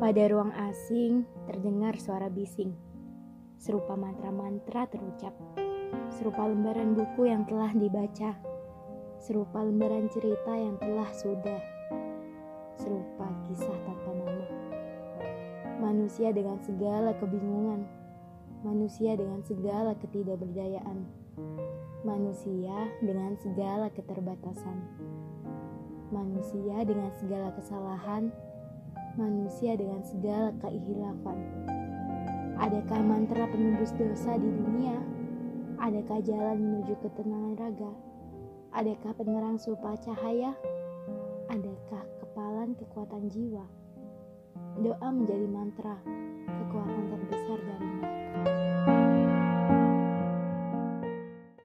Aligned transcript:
Pada 0.00 0.32
ruang 0.32 0.48
asing 0.56 1.28
terdengar 1.44 1.92
suara 2.00 2.32
bising, 2.32 2.72
serupa 3.60 4.00
mantra-mantra 4.00 4.88
terucap, 4.88 5.36
serupa 6.08 6.48
lembaran 6.48 6.96
buku 6.96 7.28
yang 7.28 7.44
telah 7.44 7.68
dibaca, 7.76 8.32
serupa 9.20 9.60
lembaran 9.60 10.08
cerita 10.08 10.56
yang 10.56 10.80
telah 10.80 11.04
sudah, 11.12 11.60
serupa 12.80 13.28
kisah 13.44 13.76
tanpa 13.84 14.16
nama. 14.16 14.46
Manusia 15.84 16.32
dengan 16.32 16.56
segala 16.64 17.12
kebingungan, 17.20 17.84
manusia 18.64 19.20
dengan 19.20 19.44
segala 19.44 19.92
ketidakberdayaan, 20.00 21.04
manusia 22.08 22.88
dengan 23.04 23.36
segala 23.36 23.92
keterbatasan, 23.92 24.80
manusia 26.08 26.88
dengan 26.88 27.12
segala 27.20 27.52
kesalahan, 27.52 28.32
manusia 29.20 29.76
dengan 29.76 30.00
segala 30.00 30.48
keihilafan. 30.64 31.36
Adakah 32.56 33.00
mantra 33.04 33.44
penembus 33.52 33.92
dosa 33.92 34.40
di 34.40 34.48
dunia? 34.48 34.96
Adakah 35.76 36.24
jalan 36.24 36.56
menuju 36.56 36.96
ketenangan 37.04 37.54
raga? 37.60 37.92
Adakah 38.72 39.12
penerang 39.16 39.60
supa 39.60 39.96
cahaya? 40.00 40.56
Adakah 41.52 42.04
kepalan 42.24 42.72
kekuatan 42.80 43.28
jiwa? 43.28 43.64
Doa 44.80 45.08
menjadi 45.12 45.44
mantra. 45.44 46.00